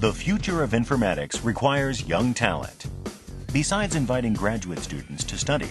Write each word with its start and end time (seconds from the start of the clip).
The 0.00 0.12
future 0.12 0.62
of 0.62 0.70
informatics 0.70 1.44
requires 1.44 2.06
young 2.06 2.32
talent. 2.32 2.86
Besides 3.52 3.96
inviting 3.96 4.32
graduate 4.32 4.78
students 4.78 5.24
to 5.24 5.36
study, 5.36 5.68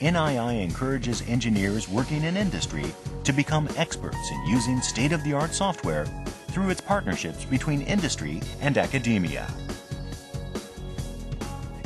NII 0.00 0.62
encourages 0.62 1.20
engineers 1.28 1.86
working 1.86 2.22
in 2.24 2.38
industry 2.38 2.86
to 3.24 3.34
become 3.34 3.68
experts 3.76 4.30
in 4.30 4.46
using 4.46 4.80
state-of-the-art 4.80 5.52
software 5.52 6.06
through 6.48 6.70
its 6.70 6.80
partnerships 6.80 7.44
between 7.44 7.82
industry 7.82 8.40
and 8.62 8.78
academia. 8.78 9.46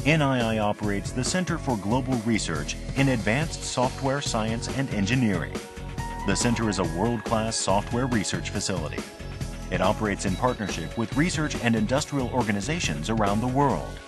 NII 0.04 0.62
operates 0.62 1.10
the 1.10 1.24
Center 1.24 1.58
for 1.58 1.76
Global 1.78 2.14
Research 2.18 2.76
in 2.94 3.08
Advanced 3.08 3.64
Software 3.64 4.20
Science 4.20 4.68
and 4.76 4.88
Engineering. 4.94 5.54
The 6.28 6.36
center 6.36 6.68
is 6.68 6.78
a 6.78 6.84
world-class 6.96 7.56
software 7.56 8.06
research 8.06 8.50
facility. 8.50 9.02
It 9.70 9.80
operates 9.80 10.24
in 10.24 10.34
partnership 10.36 10.98
with 10.98 11.16
research 11.16 11.54
and 11.62 11.76
industrial 11.76 12.28
organizations 12.30 13.08
around 13.08 13.40
the 13.40 13.46
world. 13.46 13.98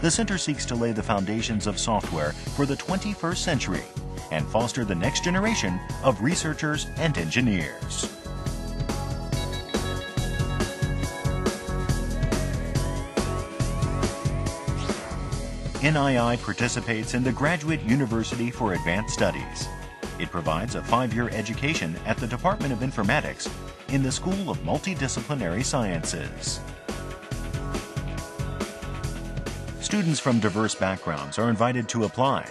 The 0.00 0.10
center 0.10 0.38
seeks 0.38 0.64
to 0.66 0.74
lay 0.74 0.92
the 0.92 1.02
foundations 1.02 1.66
of 1.66 1.78
software 1.78 2.32
for 2.56 2.66
the 2.66 2.76
21st 2.76 3.36
century 3.36 3.84
and 4.30 4.46
foster 4.46 4.84
the 4.84 4.94
next 4.94 5.24
generation 5.24 5.78
of 6.02 6.22
researchers 6.22 6.86
and 6.96 7.16
engineers. 7.18 8.10
NII 15.84 16.42
participates 16.42 17.12
in 17.12 17.22
the 17.22 17.32
Graduate 17.32 17.82
University 17.82 18.50
for 18.50 18.72
Advanced 18.72 19.12
Studies. 19.12 19.68
It 20.18 20.30
provides 20.30 20.74
a 20.76 20.82
five-year 20.82 21.28
education 21.30 21.96
at 22.06 22.16
the 22.16 22.26
Department 22.26 22.72
of 22.72 22.80
Informatics 22.80 23.50
in 23.88 24.02
the 24.02 24.12
School 24.12 24.50
of 24.50 24.58
Multidisciplinary 24.58 25.64
Sciences. 25.64 26.60
Students 29.80 30.20
from 30.20 30.40
diverse 30.40 30.74
backgrounds 30.74 31.38
are 31.38 31.50
invited 31.50 31.88
to 31.90 32.04
apply. 32.04 32.48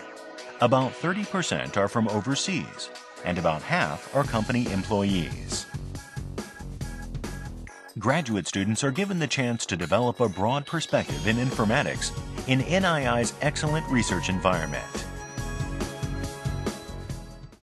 About 0.61 0.91
30% 0.91 1.77
are 1.77 1.87
from 1.87 2.07
overseas, 2.09 2.89
and 3.25 3.37
about 3.37 3.61
half 3.61 4.13
are 4.15 4.23
company 4.23 4.71
employees. 4.71 5.65
Graduate 7.97 8.47
students 8.47 8.83
are 8.83 8.91
given 8.91 9.19
the 9.19 9.27
chance 9.27 9.65
to 9.65 9.77
develop 9.77 10.19
a 10.19 10.27
broad 10.27 10.65
perspective 10.65 11.27
in 11.27 11.37
informatics 11.37 12.11
in 12.47 12.59
NII's 12.59 13.33
excellent 13.41 13.87
research 13.89 14.29
environment. 14.29 15.05